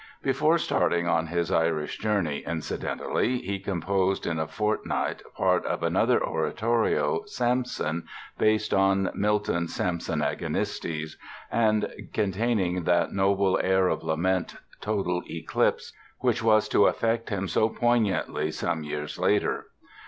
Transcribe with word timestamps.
Before 0.23 0.57
starting 0.57 1.07
on 1.07 1.27
his 1.27 1.51
Irish 1.51 1.99
journey, 1.99 2.39
incidentally, 2.39 3.37
he 3.37 3.59
composed 3.59 4.25
in 4.25 4.39
a 4.39 4.47
fortnight 4.47 5.21
part 5.37 5.63
of 5.67 5.83
another 5.83 6.25
oratorio, 6.25 7.21
"Samson", 7.27 8.07
based 8.35 8.73
on 8.73 9.11
Milton's 9.13 9.75
"Samson 9.75 10.23
Agonistes" 10.23 11.17
and 11.51 11.87
containing 12.13 12.83
that 12.85 13.13
noble 13.13 13.59
air 13.61 13.89
of 13.89 14.01
lament, 14.03 14.55
"Total 14.81 15.21
Eclipse", 15.29 15.93
which 16.17 16.41
was 16.41 16.67
to 16.69 16.87
affect 16.87 17.29
him 17.29 17.47
so 17.47 17.69
poignantly 17.69 18.49
some 18.49 18.81
years 18.83 19.19
later. 19.19 19.67